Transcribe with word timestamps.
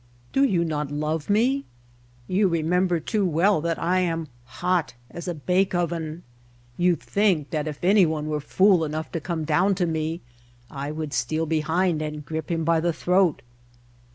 "Do 0.33 0.43
you 0.43 0.65
not 0.65 0.89
love 0.89 1.29
me? 1.29 1.63
You 2.27 2.47
remember 2.47 2.99
too 2.99 3.23
well 3.23 3.61
that 3.61 3.77
I 3.77 3.99
am 3.99 4.29
hot 4.45 4.95
as 5.11 5.27
a 5.27 5.35
bake 5.35 5.75
oven. 5.75 6.23
You 6.75 6.95
think 6.95 7.51
that 7.51 7.67
if 7.67 7.83
any 7.83 8.07
one 8.07 8.25
were 8.27 8.41
fool 8.41 8.83
enough 8.83 9.11
to 9.11 9.21
come 9.21 9.45
down 9.45 9.75
to 9.75 9.85
me 9.85 10.21
I 10.71 10.89
would 10.91 11.13
steal 11.13 11.45
behind 11.45 12.01
and 12.01 12.25
grip 12.25 12.49
him 12.49 12.63
by 12.63 12.79
the 12.79 12.93
throat. 12.93 13.43